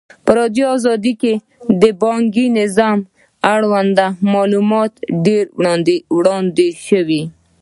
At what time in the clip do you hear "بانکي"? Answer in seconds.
2.01-2.45